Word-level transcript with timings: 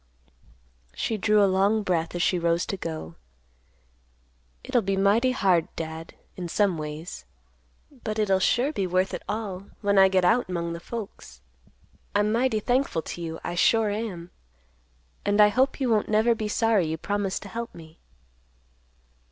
She 0.95 1.15
drew 1.15 1.43
a 1.43 1.45
long 1.45 1.83
breath 1.83 2.15
as 2.15 2.23
she 2.23 2.39
rose 2.39 2.65
to 2.65 2.75
go. 2.75 3.13
"It'll 4.63 4.81
be 4.81 4.97
mighty 4.97 5.29
hard, 5.29 5.67
Dad, 5.75 6.15
in 6.35 6.47
some 6.49 6.75
ways; 6.79 7.23
but 8.03 8.17
it'll 8.17 8.39
sure 8.39 8.73
be 8.73 8.87
worth 8.87 9.13
it 9.13 9.21
all 9.29 9.67
when 9.81 9.99
I 9.99 10.07
get 10.07 10.25
out 10.25 10.47
'mong 10.49 10.73
the 10.73 10.79
folks. 10.79 11.39
I'm 12.15 12.31
mighty 12.31 12.59
thankful 12.59 13.03
to 13.03 13.21
you, 13.21 13.39
I 13.43 13.53
sure 13.53 13.91
am. 13.91 14.31
And 15.23 15.39
I 15.39 15.49
hope 15.49 15.79
you 15.79 15.87
won't 15.91 16.09
never 16.09 16.33
be 16.33 16.47
sorry 16.47 16.87
you 16.87 16.97
promised 16.97 17.43
to 17.43 17.49
help 17.49 17.75
me." 17.75 17.99